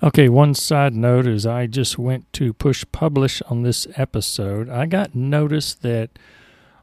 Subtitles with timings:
[0.00, 4.68] Okay, one side note is I just went to push publish on this episode.
[4.68, 6.10] I got notice that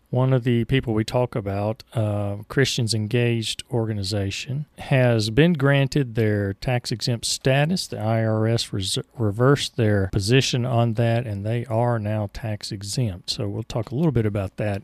[0.09, 6.55] one of the people we talk about, uh, Christians Engaged organization, has been granted their
[6.55, 7.87] tax exempt status.
[7.87, 13.29] The IRS res- reversed their position on that, and they are now tax exempt.
[13.29, 14.81] So we'll talk a little bit about that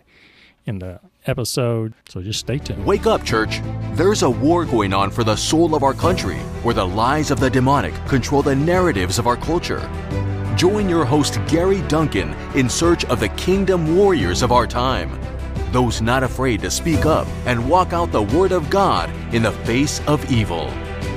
[0.66, 1.94] in the episode.
[2.10, 2.86] So just stay tuned.
[2.86, 3.62] Wake up, church.
[3.94, 7.40] There's a war going on for the soul of our country, where the lies of
[7.40, 9.80] the demonic control the narratives of our culture.
[10.56, 15.20] Join your host, Gary Duncan, in search of the kingdom warriors of our time.
[15.72, 19.52] Those not afraid to speak up and walk out the Word of God in the
[19.52, 20.66] face of evil.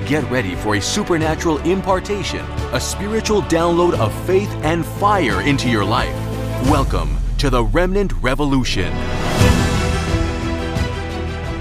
[0.07, 5.85] Get ready for a supernatural impartation, a spiritual download of faith and fire into your
[5.85, 6.15] life.
[6.71, 8.93] Welcome to the Remnant Revolution.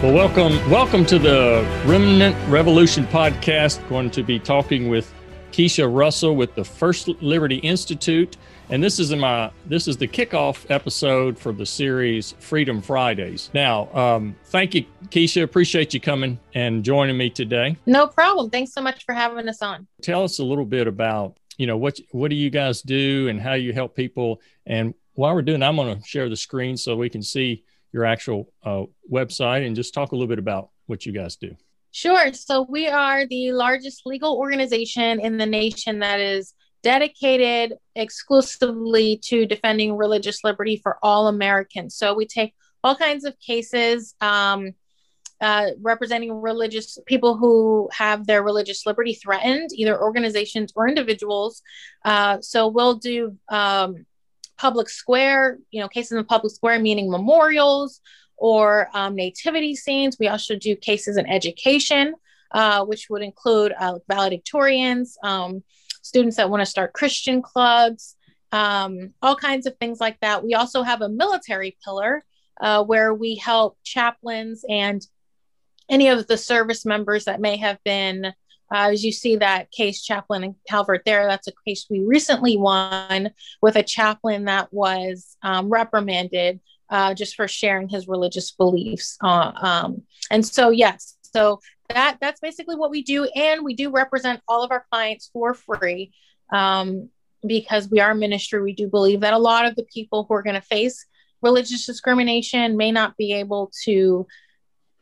[0.03, 3.87] Well, welcome, welcome to the Remnant Revolution podcast.
[3.87, 5.13] Going to be talking with
[5.53, 8.35] Keisha Russell with the First Liberty Institute,
[8.69, 13.49] and this is my this is the kickoff episode for the series Freedom Fridays.
[13.53, 15.41] Now, um, thank you, Keisha.
[15.41, 17.77] Appreciate you coming and joining me today.
[17.85, 18.49] No problem.
[18.49, 19.87] Thanks so much for having us on.
[20.01, 23.39] Tell us a little bit about you know what what do you guys do and
[23.39, 24.41] how you help people.
[24.65, 27.63] And while we're doing, I'm going to share the screen so we can see
[27.93, 31.55] your actual uh, website and just talk a little bit about what you guys do.
[31.91, 32.33] Sure.
[32.33, 39.45] So we are the largest legal organization in the nation that is dedicated exclusively to
[39.45, 41.95] defending religious liberty for all Americans.
[41.95, 44.73] So we take all kinds of cases um,
[45.39, 51.61] uh, representing religious people who have their religious liberty threatened, either organizations or individuals.
[52.03, 54.05] Uh, so we'll do um,
[54.57, 58.01] public square, you know, cases in public square, meaning memorials
[58.37, 60.17] or um, nativity scenes.
[60.19, 62.15] We also do cases in education,
[62.51, 65.63] uh, which would include uh, valedictorians, um,
[66.01, 68.15] students that want to start Christian clubs,
[68.51, 70.43] um, all kinds of things like that.
[70.43, 72.23] We also have a military pillar
[72.61, 75.05] uh, where we help chaplains and
[75.89, 78.33] any of the service members that may have been,
[78.71, 82.57] uh, as you see that case chaplain and Calvert there, that's a case we recently
[82.57, 83.31] won
[83.61, 86.59] with a chaplain that was um, reprimanded
[86.89, 89.17] uh, just for sharing his religious beliefs.
[89.21, 91.59] Uh, um, and so, yes, so
[91.89, 95.53] that that's basically what we do, and we do represent all of our clients for
[95.53, 96.13] free
[96.51, 97.09] um,
[97.45, 98.61] because we are ministry.
[98.61, 101.05] We do believe that a lot of the people who are going to face
[101.41, 104.25] religious discrimination may not be able to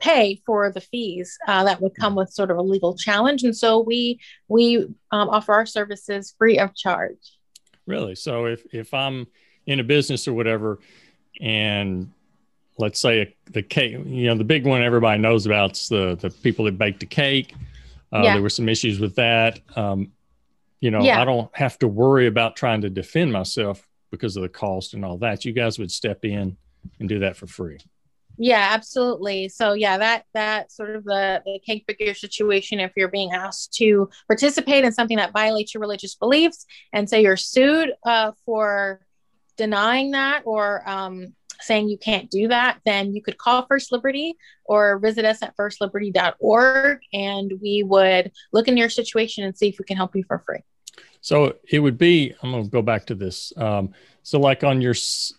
[0.01, 3.55] pay for the fees uh, that would come with sort of a legal challenge and
[3.55, 4.79] so we we
[5.11, 7.37] um, offer our services free of charge
[7.85, 9.27] really so if if i'm
[9.67, 10.79] in a business or whatever
[11.39, 12.11] and
[12.81, 16.29] let's say the cake, you know, the big one everybody knows about is the the
[16.29, 17.53] people that baked the cake.
[18.11, 18.33] Uh, yeah.
[18.33, 19.59] There were some issues with that.
[19.75, 20.11] Um,
[20.81, 21.21] you know, yeah.
[21.21, 25.05] I don't have to worry about trying to defend myself because of the cost and
[25.05, 25.45] all that.
[25.45, 26.57] You guys would step in
[26.99, 27.77] and do that for free.
[28.43, 29.49] Yeah, absolutely.
[29.49, 33.75] So yeah, that that sort of the, the cake baker situation, if you're being asked
[33.75, 38.99] to participate in something that violates your religious beliefs and say you're sued uh, for
[39.57, 44.33] denying that or um, saying you can't do that, then you could call First Liberty
[44.65, 49.77] or visit us at firstliberty.org and we would look into your situation and see if
[49.77, 50.63] we can help you for free.
[51.21, 53.53] So it would be, I'm going to go back to this.
[53.55, 53.93] Um,
[54.23, 54.95] so, like on your,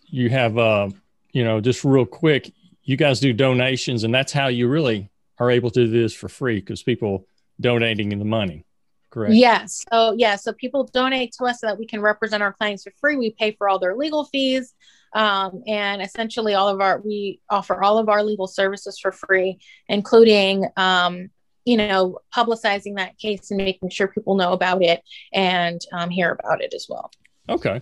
[0.07, 0.91] you have, uh,
[1.33, 2.53] you know, just real quick,
[2.85, 6.29] you guys do donations, and that's how you really are able to do this for
[6.29, 7.27] free because people
[7.61, 8.65] donating in the money
[9.13, 9.35] correct?
[9.35, 9.85] Yes.
[9.93, 12.93] So yeah, so people donate to us so that we can represent our clients for
[13.01, 13.17] free.
[13.17, 14.75] We pay for all their legal fees.
[15.15, 19.61] Um, and essentially all of our we offer all of our legal services for free,
[19.89, 21.29] including um,
[21.65, 25.01] you know, publicizing that case and making sure people know about it
[25.33, 27.11] and um, hear about it as well.
[27.49, 27.81] Okay.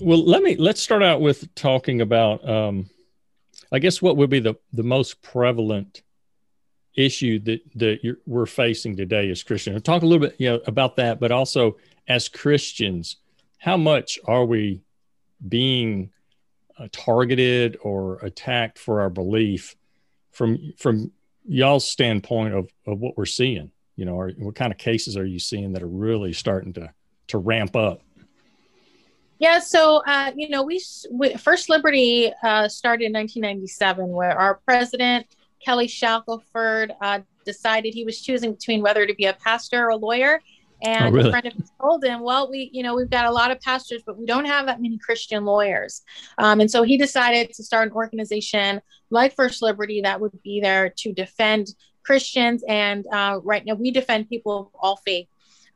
[0.00, 2.88] Well, let me let's start out with talking about um,
[3.72, 6.02] I guess what would be the the most prevalent
[6.98, 9.80] issue that that we're facing today as Christians.
[9.82, 11.76] Talk a little bit you know, about that, but also
[12.08, 13.16] as Christians,
[13.58, 14.82] how much are we
[15.46, 16.10] being
[16.78, 19.76] uh, targeted or attacked for our belief
[20.32, 21.12] from from
[21.46, 23.70] y'all's standpoint of, of what we're seeing?
[23.96, 26.92] You know, or what kind of cases are you seeing that are really starting to
[27.28, 28.02] to ramp up?
[29.38, 34.56] Yeah, so uh, you know, we, we First Liberty uh, started in 1997, where our
[34.64, 35.26] president
[35.64, 39.96] Kelly Shackelford uh, decided he was choosing between whether to be a pastor or a
[39.96, 40.40] lawyer.
[40.82, 41.28] And oh, really?
[41.28, 43.60] a friend of his told him, well, we, you know, we've got a lot of
[43.60, 46.02] pastors, but we don't have that many Christian lawyers.
[46.38, 48.80] Um, and so he decided to start an organization
[49.10, 51.74] like First Liberty that would be there to defend
[52.04, 52.62] Christians.
[52.68, 55.26] And uh, right now we defend people of all faith.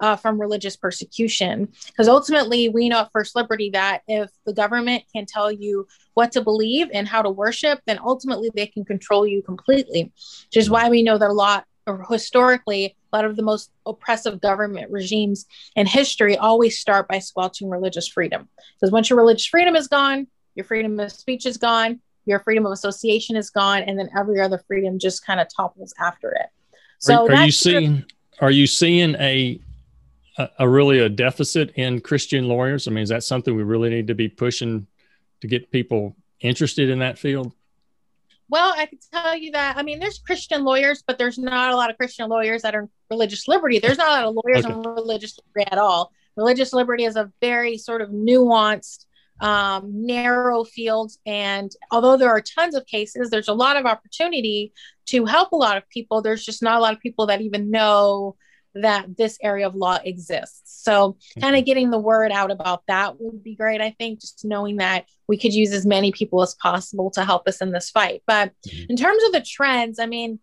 [0.02, 1.72] Uh, from religious persecution.
[1.86, 6.32] Because ultimately, we know at First Liberty that if the government can tell you what
[6.32, 10.12] to believe and how to worship, then ultimately they can control you completely.
[10.46, 13.70] Which is why we know that a lot, or historically, a lot of the most
[13.86, 15.46] oppressive government regimes
[15.76, 18.48] in history always start by squelching religious freedom.
[18.74, 20.26] Because once your religious freedom is gone,
[20.56, 24.40] your freedom of speech is gone, your freedom of association is gone, and then every
[24.40, 26.46] other freedom just kind of topples after it.
[26.98, 28.04] So are, are you seeing?
[28.40, 29.60] Are you seeing a
[30.38, 32.88] a, a, really a deficit in Christian lawyers?
[32.88, 34.86] I mean, is that something we really need to be pushing
[35.40, 37.52] to get people interested in that field?
[38.48, 39.76] Well, I can tell you that.
[39.78, 42.88] I mean, there's Christian lawyers, but there's not a lot of Christian lawyers that are
[43.10, 43.78] religious liberty.
[43.78, 44.74] There's not a lot of lawyers okay.
[44.74, 46.12] on religious liberty at all.
[46.36, 49.06] Religious liberty is a very sort of nuanced,
[49.40, 51.12] um, narrow field.
[51.24, 54.72] And although there are tons of cases, there's a lot of opportunity
[55.06, 56.20] to help a lot of people.
[56.20, 58.36] There's just not a lot of people that even know
[58.74, 60.82] that this area of law exists.
[60.82, 61.66] So, kind of mm-hmm.
[61.66, 63.80] getting the word out about that would be great.
[63.80, 67.46] I think just knowing that we could use as many people as possible to help
[67.46, 68.22] us in this fight.
[68.26, 68.84] But mm-hmm.
[68.90, 70.38] in terms of the trends, I mean,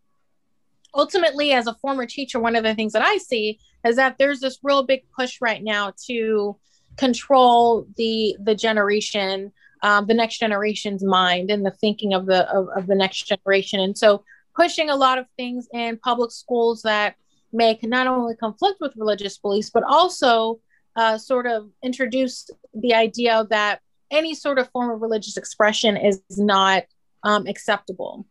[0.94, 4.40] ultimately, as a former teacher, one of the things that I see is that there's
[4.40, 6.58] this real big push right now to
[6.98, 12.68] control the the generation um, the next generation's mind and the thinking of the of,
[12.76, 14.24] of the next generation and so
[14.56, 17.16] pushing a lot of things in public schools that
[17.52, 20.60] may not only conflict with religious beliefs, but also
[20.96, 23.82] uh, sort of introduce the idea that
[24.12, 26.84] any sort of form of religious expression is not
[27.24, 28.26] um, acceptable.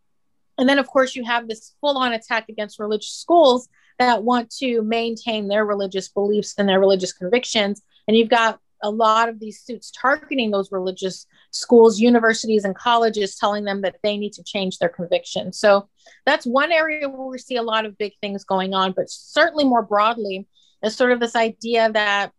[0.59, 3.69] And then, of course, you have this full on attack against religious schools
[3.99, 7.83] that want to maintain their religious beliefs and their religious convictions.
[8.07, 13.37] And you've got a lot of these suits targeting those religious schools, universities, and colleges,
[13.37, 15.53] telling them that they need to change their conviction.
[15.53, 15.89] So
[16.27, 19.65] that's one area where we see a lot of big things going on, but certainly
[19.65, 20.47] more broadly
[20.83, 22.33] is sort of this idea that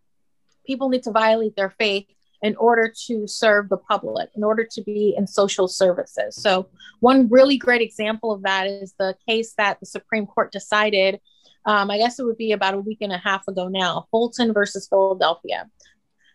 [0.66, 2.08] people need to violate their faith
[2.42, 6.36] in order to serve the public, in order to be in social services.
[6.36, 6.70] So,
[7.00, 11.20] one really great example of that is the case that the Supreme Court decided.
[11.66, 14.54] Um, I guess it would be about a week and a half ago now, Fulton
[14.54, 15.70] versus Philadelphia.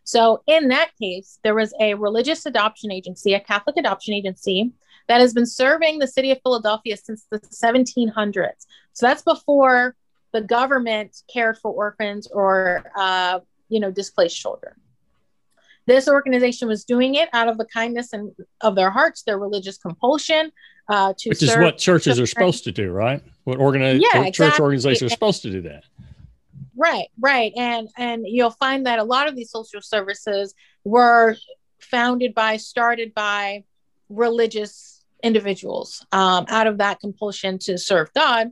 [0.04, 4.70] So, in that case, there was a religious adoption agency, a Catholic adoption agency,
[5.08, 8.66] that has been serving the city of Philadelphia since the 1700s.
[8.92, 9.96] So, that's before
[10.32, 14.74] the government cared for orphans or, uh, you know, displaced children.
[15.86, 19.78] This organization was doing it out of the kindness and of their hearts, their religious
[19.78, 20.50] compulsion.
[20.88, 23.22] Uh, to Which is what churches are supposed to do, right?
[23.44, 24.62] What organi- yeah, church exactly.
[24.62, 25.84] organizations are supposed to do that.
[26.76, 27.52] Right, right.
[27.56, 30.54] And and you'll find that a lot of these social services
[30.84, 31.36] were
[31.80, 33.64] founded by, started by
[34.08, 38.50] religious individuals um, out of that compulsion to serve God.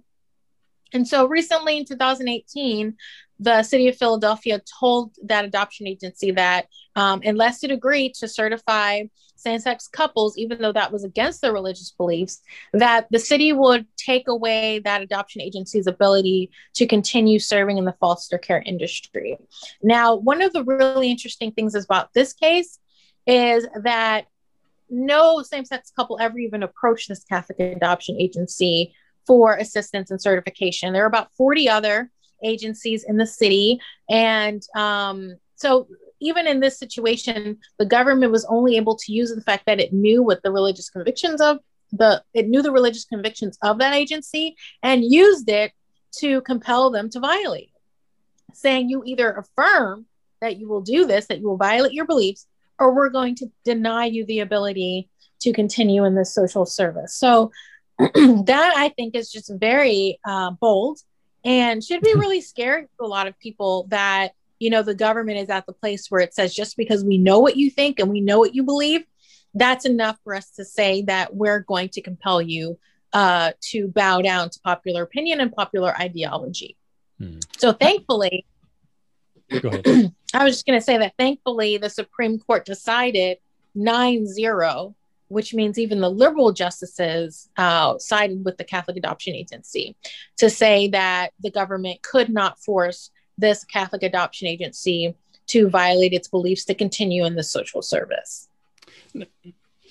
[0.92, 2.96] And so recently in 2018,
[3.38, 9.02] the city of Philadelphia told that adoption agency that um, unless it agreed to certify
[9.34, 12.40] same-sex couples, even though that was against their religious beliefs,
[12.72, 17.96] that the city would take away that adoption agency's ability to continue serving in the
[17.98, 19.36] foster care industry.
[19.82, 22.78] Now, one of the really interesting things about this case
[23.26, 24.26] is that
[24.88, 28.94] no same-sex couple ever even approached this Catholic adoption agency
[29.26, 30.92] for assistance and certification.
[30.92, 32.10] There are about 40 other
[32.44, 33.80] agencies in the city.
[34.10, 35.88] And um, so,
[36.20, 39.92] even in this situation, the government was only able to use the fact that it
[39.92, 41.58] knew what the religious convictions of
[41.92, 45.72] the it knew the religious convictions of that agency and used it
[46.12, 47.70] to compel them to violate
[48.54, 50.06] saying you either affirm
[50.40, 52.46] that you will do this that you will violate your beliefs
[52.78, 55.08] or we're going to deny you the ability
[55.40, 57.50] to continue in this social service so
[57.98, 60.98] that i think is just very uh, bold
[61.44, 65.38] and should be really scary to a lot of people that you know the government
[65.38, 68.10] is at the place where it says just because we know what you think and
[68.10, 69.04] we know what you believe
[69.54, 72.78] that's enough for us to say that we're going to compel you
[73.12, 76.76] uh, to bow down to popular opinion and popular ideology
[77.18, 77.38] hmm.
[77.58, 78.46] so thankfully
[79.52, 83.38] i was just going to say that thankfully the supreme court decided
[83.76, 84.94] 9-0
[85.32, 89.96] which means even the liberal justices uh, sided with the Catholic Adoption Agency
[90.36, 95.14] to say that the government could not force this Catholic Adoption Agency
[95.46, 98.48] to violate its beliefs to continue in the social service.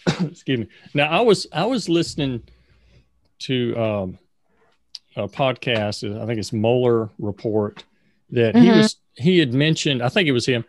[0.07, 0.67] Excuse me.
[0.93, 2.43] Now, I was I was listening
[3.39, 4.19] to um,
[5.15, 6.21] a podcast.
[6.21, 7.83] I think it's Mohler Report
[8.29, 8.63] that mm-hmm.
[8.63, 10.03] he was he had mentioned.
[10.03, 10.65] I think it was him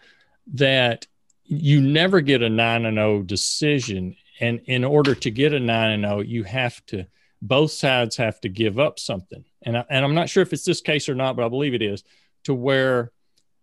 [0.54, 1.06] that
[1.44, 5.60] you never get a nine and zero oh decision and in order to get a
[5.60, 7.06] nine and zero, oh, you have to
[7.40, 9.44] both sides have to give up something.
[9.62, 11.74] And I, and I'm not sure if it's this case or not, but I believe
[11.74, 12.04] it is
[12.44, 13.12] to where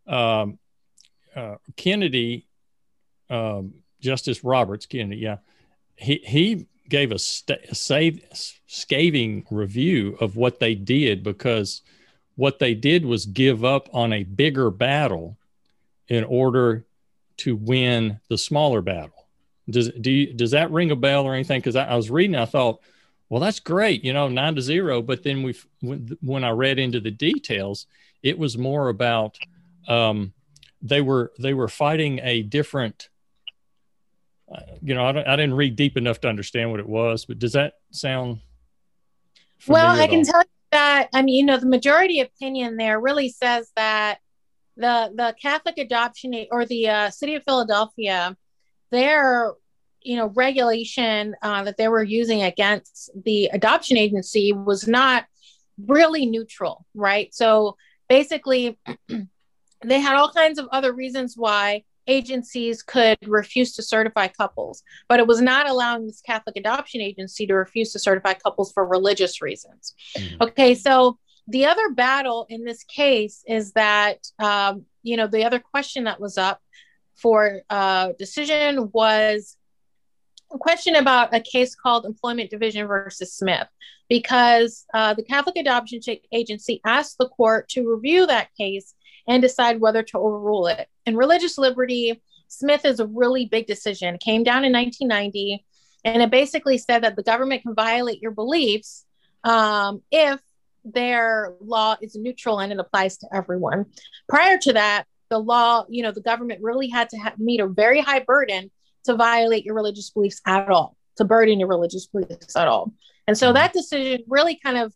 [0.08, 0.58] um,
[1.36, 2.48] uh, Kennedy,
[3.30, 5.38] um, Justice Roberts Kennedy, yeah,
[5.98, 8.24] he he gave a, st- a save,
[8.66, 11.82] scathing review of what they did because
[12.36, 15.38] what they did was give up on a bigger battle
[16.08, 16.86] in order
[17.38, 19.19] to win the smaller battle.
[19.70, 21.60] Does do you, does that ring a bell or anything?
[21.60, 22.82] Because I, I, was reading, I thought,
[23.30, 25.02] well, that's great, you know, nine to zero.
[25.02, 27.86] But then we, when, when I read into the details,
[28.24, 29.38] it was more about
[29.88, 30.34] um,
[30.82, 33.10] they were they were fighting a different.
[34.52, 37.38] Uh, you know, I, I didn't read deep enough to understand what it was, but
[37.38, 38.40] does that sound?
[39.68, 40.26] Well, I can all?
[40.26, 44.20] tell you that I mean, you know, the majority opinion there really says that
[44.78, 48.36] the the Catholic adoption or the uh, city of Philadelphia,
[48.92, 49.54] their
[50.02, 55.26] you know regulation uh, that they were using against the adoption agency was not
[55.88, 57.34] really neutral, right?
[57.34, 57.78] So
[58.08, 58.78] basically,
[59.86, 65.20] they had all kinds of other reasons why agencies could refuse to certify couples, but
[65.20, 69.42] it was not allowing this Catholic adoption agency to refuse to certify couples for religious
[69.42, 69.94] reasons.
[70.18, 70.44] Mm-hmm.
[70.44, 75.60] Okay, so the other battle in this case is that um, you know the other
[75.60, 76.62] question that was up
[77.22, 79.58] for uh, decision was
[80.52, 83.68] a question about a case called employment division versus smith.
[84.08, 86.00] Because uh, the catholic adoption
[86.32, 88.96] agency asked the court to review that case
[89.28, 90.88] and decide whether to overrule it.
[91.06, 94.16] In religious liberty smith is a really big decision.
[94.16, 95.64] It came down in 1990
[96.04, 99.06] and it basically said that the government can violate your beliefs
[99.44, 100.40] um, if
[100.86, 103.86] their law is neutral and it applies to everyone.
[104.28, 107.68] Prior to that, the law, you know, the government really had to have, meet a
[107.68, 108.72] very high burden
[109.06, 112.94] to violate your religious beliefs at all, to burden your religious beliefs at all.
[113.28, 113.56] And so mm-hmm.
[113.56, 114.94] that decision really kind of,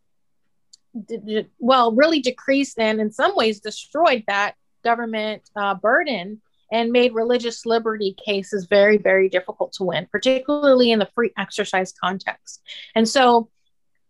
[1.60, 7.66] well, really decreased and in some ways destroyed that government uh, burden and made religious
[7.66, 12.62] liberty cases very, very difficult to win, particularly in the free exercise context.
[12.96, 13.50] And so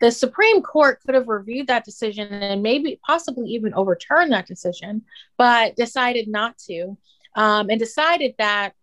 [0.04, 5.04] the Supreme Court could have reviewed that decision and maybe possibly even overturned that decision,
[5.38, 6.98] but decided not to,
[7.38, 8.74] um, and decided that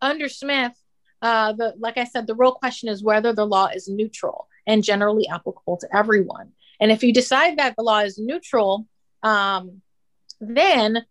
[0.00, 0.80] under Smith,
[1.22, 4.84] uh, the like I said, the real question is whether the law is neutral and
[4.84, 6.52] generally applicable to everyone.
[6.78, 8.86] And if you decide that the law is neutral,
[9.24, 9.82] um,
[10.40, 11.04] then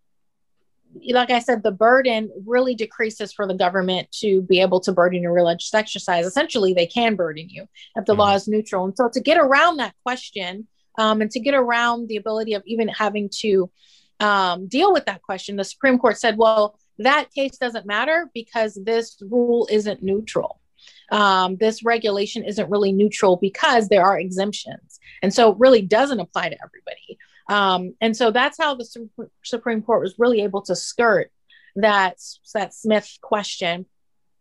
[1.10, 5.22] like I said, the burden really decreases for the government to be able to burden
[5.22, 6.26] your religious exercise.
[6.26, 8.22] Essentially, they can burden you if the mm-hmm.
[8.22, 8.86] law is neutral.
[8.86, 10.68] And so, to get around that question
[10.98, 13.70] um, and to get around the ability of even having to
[14.20, 18.80] um, deal with that question, the Supreme Court said, well, that case doesn't matter because
[18.84, 20.60] this rule isn't neutral.
[21.12, 25.00] Um, this regulation isn't really neutral because there are exemptions.
[25.22, 27.18] And so, it really doesn't apply to everybody.
[27.50, 29.10] Um, and so that's how the
[29.44, 31.32] Supreme Court was really able to skirt
[31.76, 32.18] that,
[32.54, 33.86] that Smith question.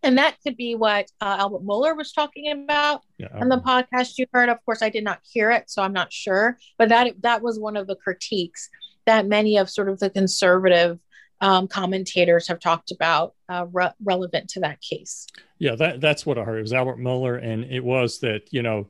[0.02, 4.18] And that could be what uh, Albert Mohler was talking about yeah, in the podcast
[4.18, 4.48] you heard.
[4.48, 6.58] Of course, I did not hear it, so I'm not sure.
[6.78, 8.68] But that that was one of the critiques
[9.06, 11.00] that many of sort of the conservative
[11.40, 15.26] um, commentators have talked about uh, re- relevant to that case.
[15.58, 16.58] Yeah, that, that's what I heard.
[16.58, 18.88] It was Albert Mohler, and it was that you know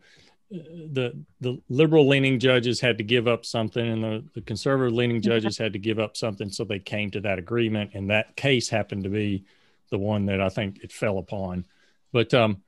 [0.50, 5.20] the the liberal leaning judges had to give up something and the, the conservative leaning
[5.20, 8.68] judges had to give up something so they came to that agreement and that case
[8.68, 9.44] happened to be
[9.90, 11.66] the one that i think it fell upon.
[12.12, 12.62] But um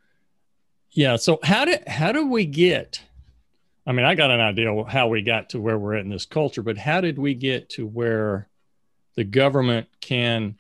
[0.91, 3.01] yeah so how did how do we get
[3.87, 6.27] i mean i got an idea how we got to where we're at in this
[6.27, 8.49] culture but how did we get to where
[9.15, 10.59] the government can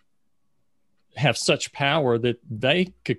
[1.16, 3.18] have such power that they could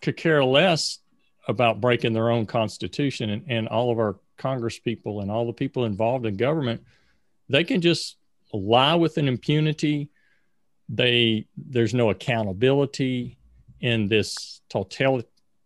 [0.00, 1.00] could care less
[1.48, 5.52] about breaking their own constitution and, and all of our congress people and all the
[5.52, 6.80] people involved in government
[7.48, 8.16] they can just
[8.52, 10.10] lie with an impunity.
[10.88, 13.38] They there's no accountability
[13.80, 15.22] in this total,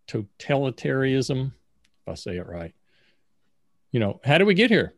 [0.09, 2.75] totalitarianism if i say it right.
[3.91, 4.95] You know how do we get here?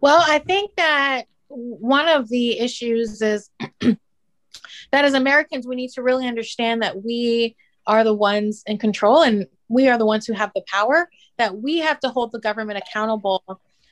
[0.00, 3.96] Well i think that one of the issues is that
[4.92, 7.56] as americans we need to really understand that we
[7.88, 11.56] are the ones in control and we are the ones who have the power that
[11.56, 13.42] we have to hold the government accountable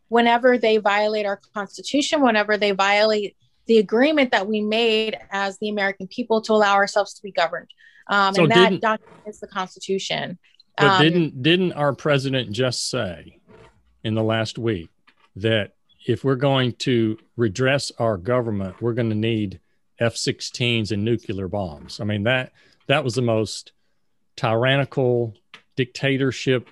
[0.08, 3.36] whenever they violate our constitution whenever they violate
[3.66, 7.68] the agreement that we made as the american people to allow ourselves to be governed.
[8.08, 10.38] Um, so and that document is the constitution.
[10.78, 13.40] But um, didn't didn't our president just say
[14.04, 14.90] in the last week
[15.36, 15.74] that
[16.06, 19.60] if we're going to redress our government we're going to need
[19.98, 22.00] f-16s and nuclear bombs?
[22.00, 22.52] I mean that
[22.86, 23.72] that was the most
[24.36, 25.34] tyrannical
[25.76, 26.68] dictatorship.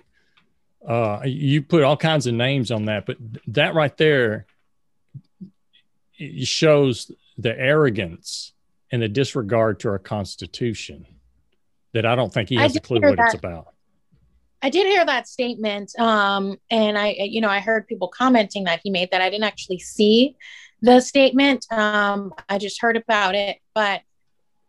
[0.87, 3.17] Uh, you put all kinds of names on that, but
[3.49, 4.47] that right there
[6.17, 8.53] it shows the arrogance
[8.93, 11.07] and the disregard to our Constitution
[11.93, 13.27] that I don't think he has a clue what that.
[13.27, 13.69] it's about.
[14.63, 18.81] I did hear that statement, um, and I, you know, I heard people commenting that
[18.83, 19.21] he made that.
[19.21, 20.37] I didn't actually see
[20.81, 21.67] the statement.
[21.71, 24.01] Um, I just heard about it, but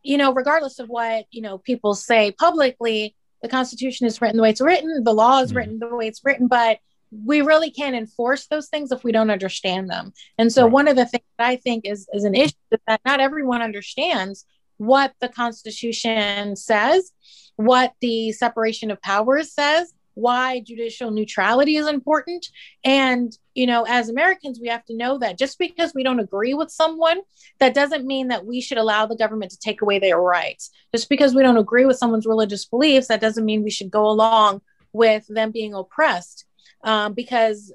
[0.06, 4.44] you know, regardless of what you know people say publicly, the Constitution is written the
[4.44, 5.58] way it's written, the law is mm.
[5.58, 6.80] written the way it's written, but
[7.26, 10.14] we really can't enforce those things if we don't understand them.
[10.38, 10.72] And so, right.
[10.72, 13.62] one of the things that I think is is an issue is that not everyone
[13.62, 14.46] understands
[14.78, 17.12] what the Constitution says,
[17.56, 22.48] what the separation of powers says, why judicial neutrality is important.
[22.84, 26.54] And, you know, as Americans, we have to know that just because we don't agree
[26.54, 27.20] with someone,
[27.60, 30.72] that doesn't mean that we should allow the government to take away their rights.
[30.94, 34.08] Just because we don't agree with someone's religious beliefs, that doesn't mean we should go
[34.08, 34.62] along
[34.94, 36.46] with them being oppressed.
[36.84, 37.74] Um, because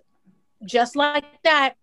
[0.65, 1.75] just like that,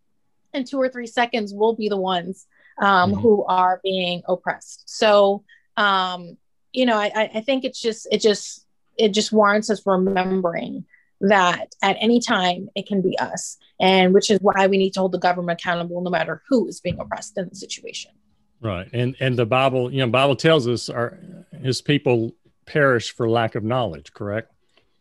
[0.54, 2.48] in two or three seconds, we'll be the ones
[2.82, 3.20] um, mm-hmm.
[3.22, 4.84] who are being oppressed.
[4.90, 5.44] So,
[5.76, 6.38] um,
[6.72, 8.66] you know, I, I think it's just, it just,
[8.98, 10.86] it just warrants us remembering
[11.22, 13.58] that at any time it can be us.
[13.80, 16.80] And which is why we need to hold the government accountable no matter who is
[16.80, 18.12] being oppressed in the situation.
[18.60, 18.90] Right.
[18.92, 21.20] And and the bible you know bible tells us our
[21.62, 22.36] his people
[22.66, 24.52] perish for lack of knowledge correct?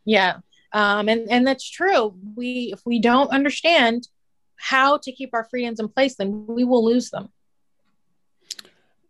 [0.04, 0.38] Yeah.
[0.72, 2.14] Um and and that's true.
[2.34, 4.08] We if we don't understand
[4.56, 7.30] how to keep our freedoms in place then we will lose them.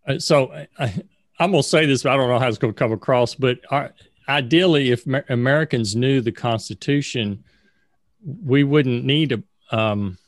[0.07, 1.05] Uh, so I,
[1.39, 3.35] I'm gonna say this, but I don't know how it's gonna come across.
[3.35, 3.93] But our,
[4.29, 7.45] ideally, if Americans knew the Constitution,
[8.45, 9.43] we wouldn't need a.
[9.77, 10.19] Um,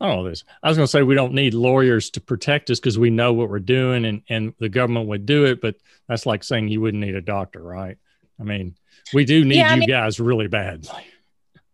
[0.00, 0.44] I don't know this.
[0.62, 3.32] I was going to say we don't need lawyers to protect us because we know
[3.34, 5.60] what we're doing, and and the government would do it.
[5.60, 5.76] But
[6.08, 7.98] that's like saying you wouldn't need a doctor, right?
[8.40, 8.76] I mean,
[9.12, 11.04] we do need yeah, you mean, guys really badly.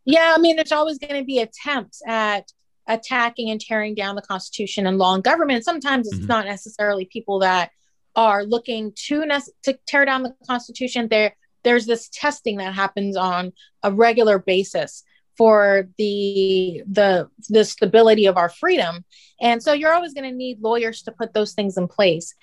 [0.04, 2.50] Yeah, I mean, there's always going to be attempts at
[2.86, 5.64] attacking and tearing down the Constitution and law and government.
[5.64, 6.26] Sometimes it's mm-hmm.
[6.26, 7.70] not necessarily people that
[8.14, 11.08] are looking to ne- to tear down the Constitution.
[11.08, 13.52] There, there's this testing that happens on
[13.82, 15.02] a regular basis
[15.36, 19.04] for the the the stability of our freedom,
[19.40, 22.34] and so you're always going to need lawyers to put those things in place.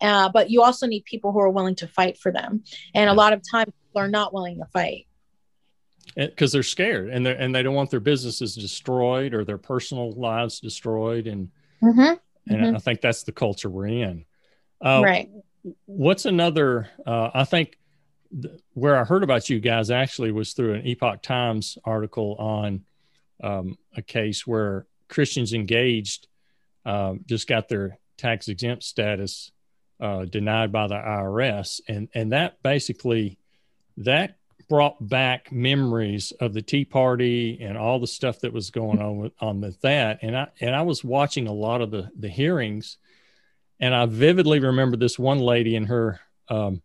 [0.00, 2.64] Uh, but you also need people who are willing to fight for them,
[2.94, 5.06] and a lot of times people are not willing to fight
[6.16, 10.12] because they're scared and they and they don't want their businesses destroyed or their personal
[10.12, 11.50] lives destroyed and
[11.82, 12.00] mm-hmm.
[12.00, 12.76] and mm-hmm.
[12.76, 14.24] I think that's the culture we're in.
[14.84, 15.30] Uh, right.
[15.84, 16.88] What's another?
[17.06, 17.79] Uh, I think th-
[18.74, 22.84] where I heard about you guys actually was through an Epoch Times article on
[23.42, 26.28] um, a case where Christians engaged
[26.84, 29.52] um, just got their tax exempt status
[30.00, 33.38] uh, denied by the IRS, and and that basically
[33.98, 34.36] that
[34.68, 39.16] brought back memories of the Tea Party and all the stuff that was going on
[39.18, 40.20] with, on with that.
[40.22, 42.96] And I and I was watching a lot of the the hearings,
[43.78, 46.82] and I vividly remember this one lady in her um,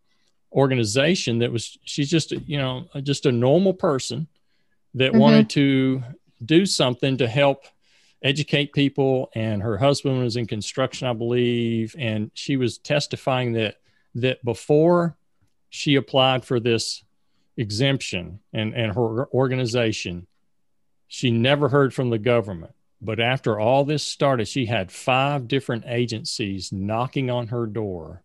[0.56, 4.28] organization that was she's just you know just a normal person
[4.94, 5.20] that mm-hmm.
[5.20, 6.02] wanted to
[6.44, 7.66] do something to help
[8.24, 13.76] educate people and her husband was in construction i believe and she was testifying that
[14.16, 15.18] that before
[15.70, 17.04] she applied for this
[17.58, 20.28] exemption and, and her organization,
[21.08, 22.74] she never heard from the government.
[23.02, 28.24] But after all this started, she had five different agencies knocking on her door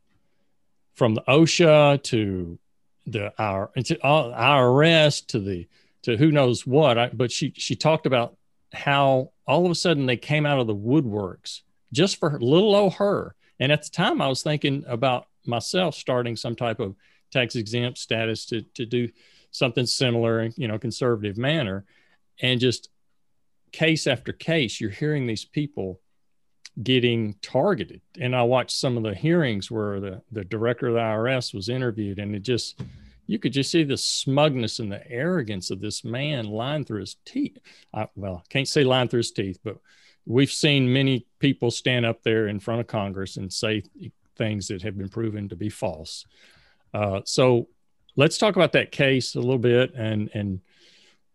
[1.00, 2.58] from the OSHA to
[3.06, 5.66] the our to IRS to the
[6.02, 6.98] to who knows what.
[6.98, 8.36] I, but she she talked about
[8.74, 12.92] how all of a sudden they came out of the woodworks just for little old
[12.96, 13.34] her.
[13.58, 16.94] And at the time, I was thinking about myself starting some type of
[17.32, 19.08] tax exempt status to to do
[19.52, 21.86] something similar you know conservative manner
[22.42, 22.90] and just
[23.72, 25.98] case after case you're hearing these people
[26.82, 28.00] getting targeted.
[28.20, 31.68] And i watched some of the hearings where the the director of the irs was
[31.68, 32.80] interviewed and it just
[33.26, 37.16] you could just see the smugness and the arrogance of this man lying through his
[37.24, 37.58] teeth.
[37.92, 39.78] I, well can't say lying through his teeth but
[40.26, 43.82] we've seen many people stand up there in front of congress and say
[44.36, 46.24] things that have been proven to be false.
[46.94, 47.68] Uh, so
[48.16, 50.60] let's talk about that case a little bit and and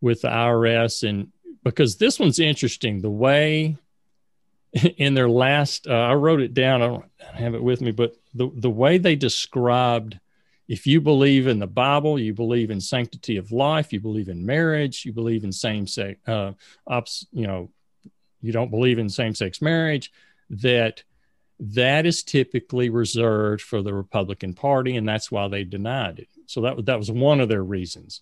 [0.01, 1.31] with the IRS and
[1.63, 3.01] because this one's interesting.
[3.01, 3.75] The way
[4.97, 8.15] in their last uh, I wrote it down I don't have it with me but
[8.33, 10.19] the the way they described
[10.67, 14.45] if you believe in the Bible, you believe in sanctity of life, you believe in
[14.45, 16.53] marriage, you believe in same sex, uh,
[17.31, 17.69] you know,
[18.41, 20.11] you don't believe in same sex marriage,
[20.49, 21.03] that
[21.59, 26.29] that is typically reserved for the Republican Party, and that's why they denied it.
[26.47, 28.21] So that that was one of their reasons.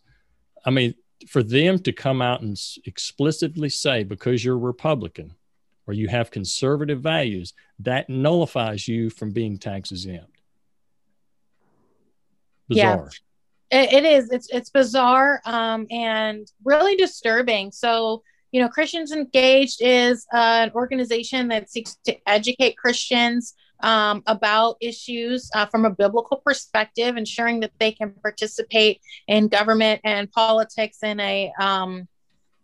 [0.65, 0.95] I mean,
[1.27, 5.33] for them to come out and explicitly say because you're Republican,
[5.87, 10.41] or you have conservative values, that nullifies you from being tax exempt.
[12.69, 13.11] Bizarre.
[13.71, 14.29] Yeah, it, it is.
[14.31, 17.71] It's it's bizarre um, and really disturbing.
[17.71, 24.21] So you know, Christians Engaged is uh, an organization that seeks to educate Christians um,
[24.27, 30.31] about issues uh, from a biblical perspective, ensuring that they can participate in government and
[30.31, 32.07] politics in a um,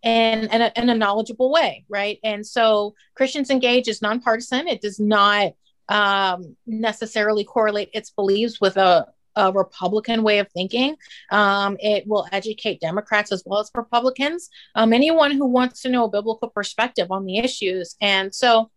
[0.04, 2.20] in, in, a, in a knowledgeable way, right?
[2.24, 4.68] And so Christians Engage is nonpartisan.
[4.68, 5.54] It does not
[5.88, 10.96] um, necessarily correlate its beliefs with a a Republican way of thinking.
[11.32, 16.06] Um, it will educate Democrats as well as Republicans, um, anyone who wants to know
[16.06, 17.96] a biblical perspective on the issues.
[18.02, 18.70] And so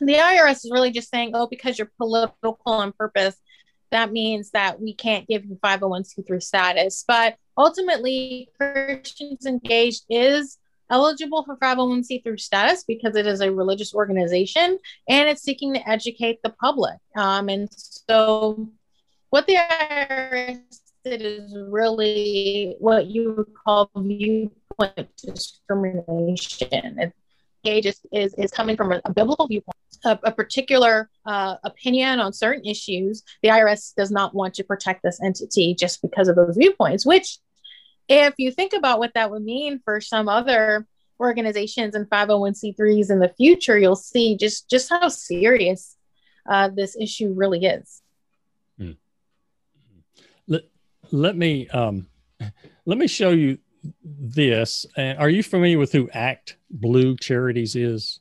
[0.00, 3.36] the IRS is really just saying, oh, because you're political on purpose,
[3.92, 7.04] that means that we can't give you 501c3 status.
[7.06, 10.58] But ultimately, Christians Engaged is
[10.90, 14.78] eligible for 501c3 status because it is a religious organization
[15.08, 16.98] and it's seeking to educate the public.
[17.16, 18.68] Um, and so
[19.30, 20.60] what the IRS
[21.04, 26.98] did is really what you would call viewpoint discrimination.
[26.98, 27.12] It,
[27.64, 32.20] Gage is, is, is coming from a, a biblical viewpoint, a, a particular uh, opinion
[32.20, 33.22] on certain issues.
[33.42, 37.38] The IRS does not want to protect this entity just because of those viewpoints, which,
[38.08, 40.86] if you think about what that would mean for some other
[41.20, 45.96] organizations and 501c3s in the future, you'll see just, just how serious
[46.48, 48.02] uh, this issue really is.
[51.12, 52.06] let me um,
[52.86, 53.58] let me show you
[54.04, 54.86] this.
[54.96, 58.20] And are you familiar with who Act Blue Charities is?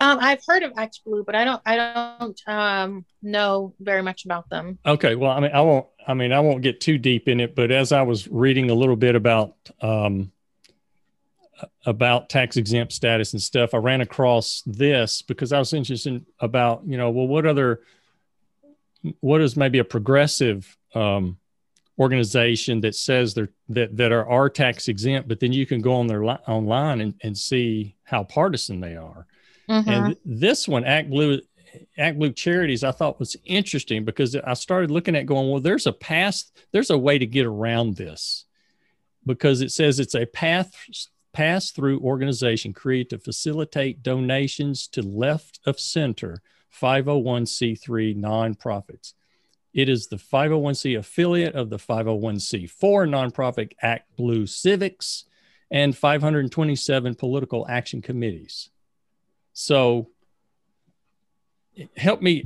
[0.00, 4.24] Um, I've heard of Act Blue, but I don't I don't um, know very much
[4.24, 4.78] about them.
[4.84, 5.86] Okay, well, I mean, I won't.
[6.06, 7.54] I mean, I won't get too deep in it.
[7.54, 10.32] But as I was reading a little bit about um,
[11.86, 16.82] about tax exempt status and stuff, I ran across this because I was interested about
[16.86, 17.80] you know, well, what other
[19.20, 21.38] what is maybe a progressive um,
[21.98, 25.94] organization that says they're that, that are, are tax exempt, but then you can go
[25.94, 29.26] on their li- online and, and see how partisan they are.
[29.68, 29.90] Mm-hmm.
[29.90, 31.40] And this one, Act Blue,
[31.98, 35.86] Act Blue Charities, I thought was interesting because I started looking at going, well, there's
[35.86, 38.44] a path, there's a way to get around this
[39.24, 40.72] because it says it's a path
[41.32, 46.40] pass through organization created to facilitate donations to left of center
[46.80, 49.12] 501c3 nonprofits.
[49.74, 55.24] It is the 501c affiliate of the 501c4 nonprofit Act Blue Civics
[55.70, 58.70] and 527 political action committees.
[59.58, 60.10] So
[61.96, 62.44] help me,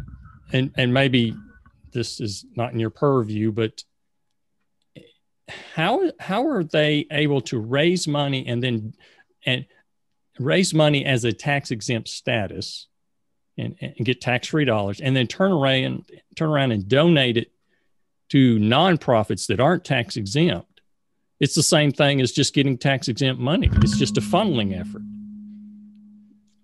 [0.52, 1.34] and, and maybe
[1.92, 3.82] this is not in your purview, but
[5.74, 8.94] how how are they able to raise money and then
[9.44, 9.66] and
[10.38, 12.86] raise money as a tax exempt status
[13.58, 16.04] and, and get tax free dollars, and then turn around
[16.36, 17.50] turn around and donate it
[18.28, 20.80] to nonprofits that aren't tax exempt.
[21.40, 23.68] It's the same thing as just getting tax exempt money.
[23.82, 25.02] It's just a funneling effort.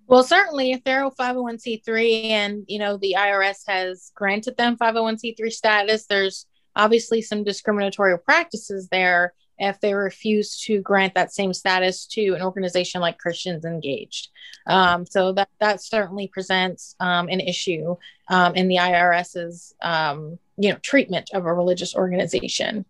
[0.08, 5.50] Well, certainly, if they're a 501c3 and you know the IRS has granted them 501c3
[5.50, 12.06] status, there's obviously some discriminatory practices there if they refuse to grant that same status
[12.06, 14.28] to an organization like Christians Engaged.
[14.66, 17.96] Um, so that that certainly presents um, an issue
[18.28, 22.84] um, in the IRS's um, you know treatment of a religious organization.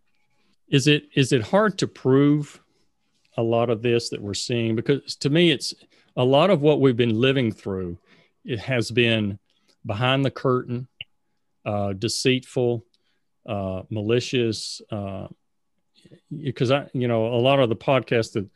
[0.69, 2.61] Is it is it hard to prove
[3.39, 4.77] a lot of this that we're seeing?
[4.77, 5.75] Because to me, it's
[6.17, 7.99] a lot of what we've been living through.
[8.45, 9.39] It has been
[9.85, 10.89] behind the curtain,
[11.65, 12.85] uh, deceitful,
[13.47, 14.81] uh, malicious.
[14.91, 15.29] Uh,
[16.37, 18.49] because I, you know, a lot of the podcasts that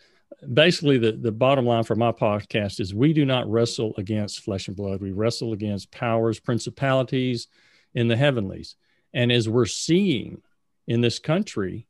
[0.55, 4.69] basically the, the bottom line for my podcast is we do not wrestle against flesh
[4.69, 5.01] and blood.
[5.01, 7.49] We wrestle against powers, principalities
[7.95, 8.77] in the heavenlies.
[9.13, 10.41] And as we're seeing
[10.87, 11.87] in this country,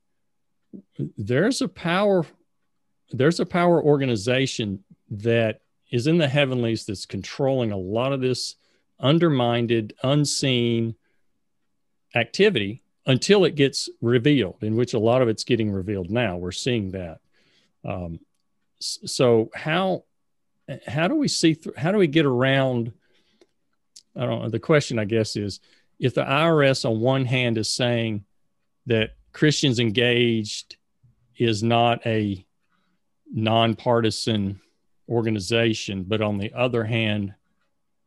[1.16, 2.24] there's a power,
[3.10, 8.56] there's a power organization that is in the heavenlies that's controlling a lot of this
[9.00, 10.94] undermined, unseen
[12.14, 16.36] activity until it gets revealed, in which a lot of it's getting revealed now.
[16.36, 17.18] We're seeing that.
[17.84, 18.20] Um,
[18.80, 20.04] so how
[20.86, 22.92] how do we see th- how do we get around?
[24.16, 24.48] I don't know.
[24.48, 25.60] The question, I guess, is
[25.98, 28.24] if the IRS on one hand is saying
[28.86, 30.76] that Christians engaged
[31.36, 32.44] is not a
[33.32, 34.60] nonpartisan
[35.10, 37.34] organization, but on the other hand,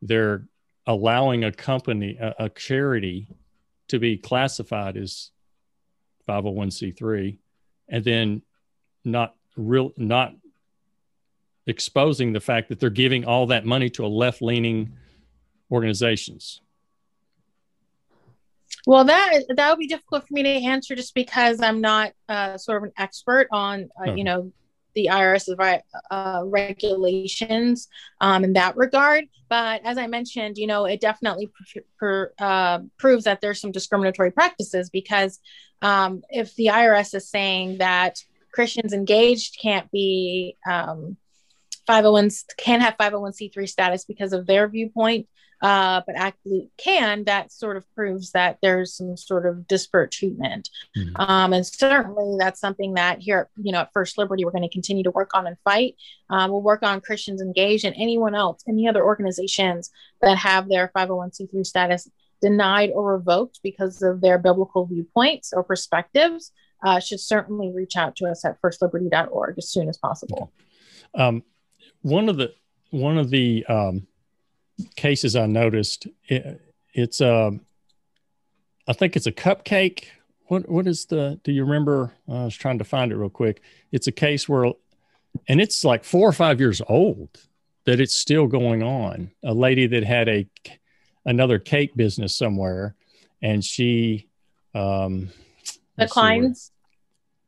[0.02, 0.46] they're
[0.86, 3.28] allowing a company, a, a charity,
[3.88, 5.30] to be classified as
[6.28, 7.38] 501c3
[7.88, 8.42] and then
[9.04, 10.34] not real not
[11.66, 14.92] exposing the fact that they're giving all that money to a left leaning
[15.70, 16.60] organizations?
[18.86, 22.58] Well, that that would be difficult for me to answer just because I'm not uh,
[22.58, 24.52] sort of an expert on uh, you know
[24.94, 27.88] the IRS uh, regulations
[28.20, 29.26] um, in that regard.
[29.48, 33.72] But as I mentioned, you know, it definitely pr- pr- uh, proves that there's some
[33.72, 35.40] discriminatory practices because
[35.82, 38.18] um, if the IRS is saying that
[38.52, 41.16] Christians engaged can't be um,
[41.86, 45.26] 501 can have 501c3 status because of their viewpoint,
[45.64, 50.68] uh, but actually can, that sort of proves that there's some sort of disparate treatment.
[50.94, 51.16] Mm-hmm.
[51.16, 54.68] Um, and certainly that's something that here, you know, at First Liberty, we're going to
[54.68, 55.96] continue to work on and fight.
[56.28, 60.92] Um, we'll work on Christians Engaged and anyone else, any other organizations that have their
[60.94, 62.10] 501c3 status
[62.42, 66.52] denied or revoked because of their biblical viewpoints or perspectives.
[66.84, 70.52] Uh, should certainly reach out to us at firstliberty.org as soon as possible.
[71.14, 71.42] Um,
[72.02, 72.52] one of the
[72.90, 74.06] one of the um,
[74.96, 76.60] cases I noticed, it,
[76.92, 77.60] it's a, um,
[78.86, 80.04] I think it's a cupcake.
[80.46, 81.40] What what is the?
[81.42, 82.12] Do you remember?
[82.28, 83.62] I was trying to find it real quick.
[83.92, 84.72] It's a case where,
[85.48, 87.30] and it's like four or five years old
[87.86, 89.30] that it's still going on.
[89.42, 90.46] A lady that had a
[91.24, 92.94] another cake business somewhere,
[93.40, 94.28] and she
[94.74, 95.30] um,
[95.96, 96.70] the Kleins.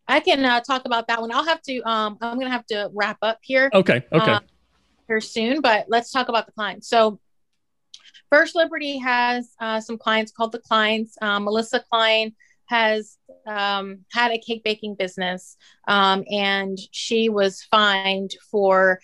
[0.08, 1.32] I can uh, talk about that one.
[1.32, 1.80] I'll have to.
[1.82, 3.70] Um, I'm going to have to wrap up here.
[3.74, 4.04] Okay.
[4.12, 4.32] Okay.
[4.32, 4.40] Uh,
[5.08, 6.84] here soon, but let's talk about the Kleins.
[6.84, 7.20] So,
[8.30, 11.12] First Liberty has uh, some clients called the Kleins.
[11.22, 12.34] Um, Melissa Klein
[12.66, 19.00] has um, had a cake baking business, um, and she was fined for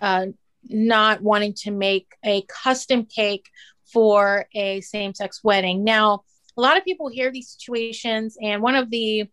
[0.00, 0.26] uh,
[0.64, 3.50] not wanting to make a custom cake
[3.92, 5.84] for a same sex wedding.
[5.84, 6.24] Now,
[6.56, 9.28] a lot of people hear these situations, and one of the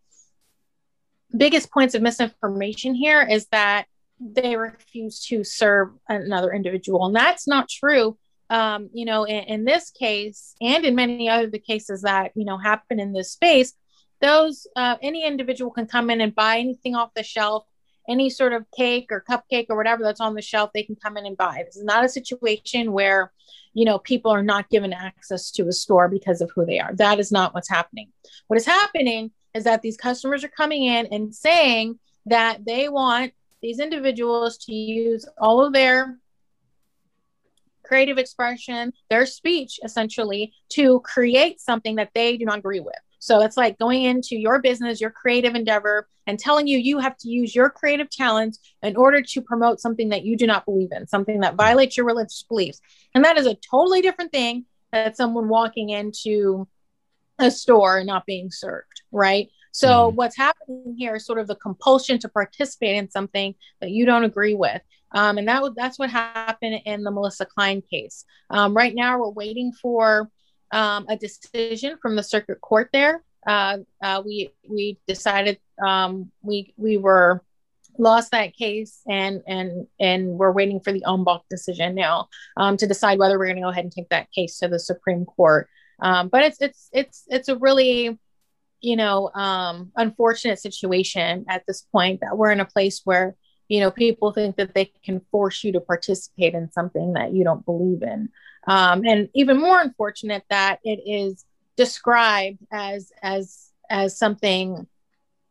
[1.36, 3.86] biggest points of misinformation here is that
[4.22, 7.06] they refuse to serve another individual.
[7.06, 8.18] And that's not true.
[8.50, 12.44] Um, you know, in, in, this case and in many other the cases that, you
[12.44, 13.74] know, happen in this space,
[14.20, 17.66] those, uh, any individual can come in and buy anything off the shelf,
[18.10, 21.16] any sort of cake or cupcake or whatever that's on the shelf, they can come
[21.16, 21.64] in and buy.
[21.66, 23.32] This is not a situation where,
[23.74, 26.94] you know, people are not given access to a store because of who they are.
[26.94, 28.10] That is not what's happening.
[28.48, 33.32] What is happening is that these customers are coming in and saying that they want
[33.62, 36.18] these individuals to use all of their
[37.84, 42.96] creative expression, their speech essentially to create something that they do not agree with.
[43.20, 47.18] So it's like going into your business, your creative endeavor, and telling you you have
[47.18, 50.90] to use your creative talents in order to promote something that you do not believe
[50.92, 52.82] in, something that violates your religious beliefs.
[53.14, 56.68] And that is a totally different thing than someone walking into
[57.38, 59.50] a store and not being served, right?
[59.72, 60.16] So mm-hmm.
[60.16, 64.24] what's happening here is sort of the compulsion to participate in something that you don't
[64.24, 64.82] agree with.
[65.14, 68.26] Um, and that that's what happened in the Melissa Klein case.
[68.50, 70.30] Um, right now, we're waiting for
[70.72, 72.90] um, a decision from the circuit court.
[72.94, 77.44] There, uh, uh, we we decided um, we we were
[77.98, 82.88] lost that case, and and and we're waiting for the banc decision now um, to
[82.88, 85.68] decide whether we're going to go ahead and take that case to the Supreme Court.
[86.02, 88.18] Um, but it's it's it's it's a really
[88.82, 93.36] you know, um, unfortunate situation at this point that we're in a place where,
[93.68, 97.44] you know, people think that they can force you to participate in something that you
[97.44, 98.30] don't believe in.
[98.68, 101.46] Um, and even more unfortunate that it is
[101.78, 104.88] described as as as something,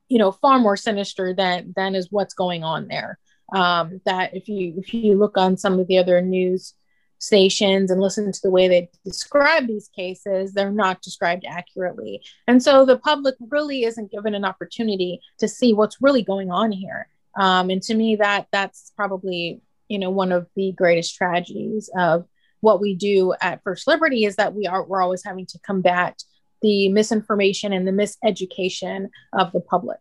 [0.09, 3.19] you know, far more sinister than than is what's going on there.
[3.55, 6.75] Um, that if you if you look on some of the other news
[7.21, 12.23] stations and listen to the way they describe these cases, they're not described accurately.
[12.49, 16.73] And so the public really isn't given an opportunity to see what's really going on
[16.73, 17.09] here.
[17.37, 22.27] Um, and to me, that that's probably you know one of the greatest tragedies of
[22.61, 26.25] what we do at First Liberty is that we are we're always having to combat
[26.63, 30.01] the misinformation and the miseducation of the public.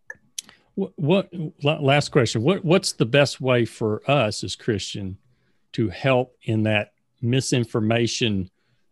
[0.76, 0.96] What,
[1.62, 2.42] what last question?
[2.42, 5.18] What what's the best way for us as Christian
[5.74, 8.50] to help in that misinformation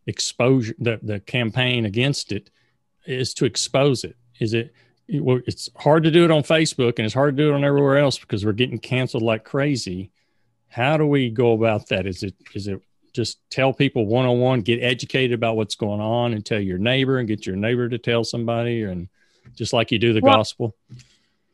[0.08, 2.50] exposure the, the campaign against it
[3.06, 4.16] is to expose it.
[4.40, 4.74] Is it
[5.10, 7.64] well, it's hard to do it on facebook and it's hard to do it on
[7.64, 10.12] everywhere else because we're getting canceled like crazy.
[10.68, 12.06] How do we go about that?
[12.06, 12.82] Is it is it
[13.14, 17.28] just tell people one-on-one get educated about what's going on and tell your neighbor and
[17.28, 19.10] get your neighbor to tell somebody and
[19.56, 20.76] just like you do the well, gospel?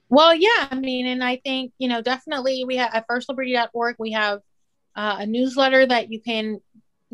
[0.09, 4.11] well yeah i mean and i think you know definitely we have at firstliberty.org we
[4.11, 4.41] have
[4.95, 6.59] uh, a newsletter that you can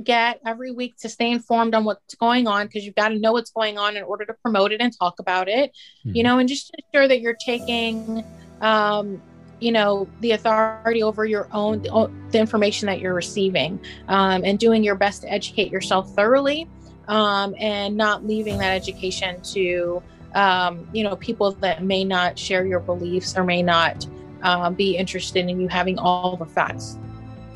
[0.04, 3.34] get every week to stay informed on what's going on because you've got to know
[3.34, 5.72] what's going on in order to promote it and talk about it
[6.06, 6.16] mm-hmm.
[6.16, 8.24] you know and just ensure that you're taking
[8.62, 9.22] um,
[9.60, 14.84] you know the authority over your own the information that you're receiving um, and doing
[14.84, 16.68] your best to educate yourself thoroughly
[17.08, 20.02] um, and not leaving that education to
[20.34, 24.08] um, you know people that may not share your beliefs or may not
[24.44, 26.98] uh, be interested in you having all the facts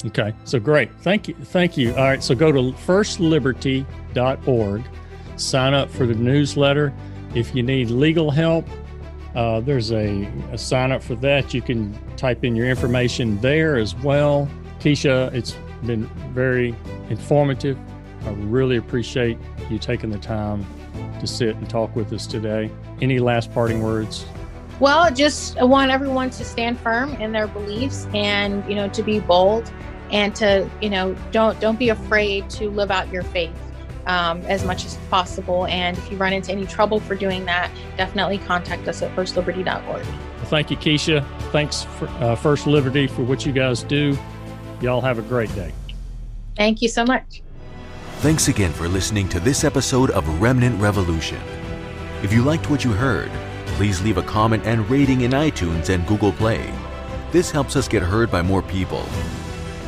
[0.05, 4.83] okay so great thank you thank you all right so go to firstliberty.org
[5.35, 6.93] sign up for the newsletter
[7.33, 8.67] if you need legal help
[9.35, 11.53] uh, there's a, a sign up for that.
[11.53, 14.47] You can type in your information there as well.
[14.79, 16.75] Keisha, it's been very
[17.09, 17.77] informative.
[18.25, 19.37] I really appreciate
[19.69, 20.65] you taking the time
[21.19, 22.69] to sit and talk with us today.
[23.01, 24.25] Any last parting words?
[24.79, 29.03] Well, just I want everyone to stand firm in their beliefs and, you know, to
[29.03, 29.71] be bold
[30.13, 33.51] and to, you know, don't don't be afraid to live out your faith
[34.05, 35.65] um, as much as possible.
[35.65, 39.85] And if you run into any trouble for doing that, definitely contact us at firstliberty.org.
[39.85, 41.25] Well, thank you, Keisha.
[41.51, 44.17] Thanks for uh, First Liberty for what you guys do.
[44.81, 45.73] Y'all have a great day.
[46.55, 47.41] Thank you so much.
[48.17, 51.41] Thanks again for listening to this episode of Remnant Revolution.
[52.21, 53.31] If you liked what you heard,
[53.75, 56.71] please leave a comment and rating in iTunes and Google Play.
[57.31, 59.03] This helps us get heard by more people.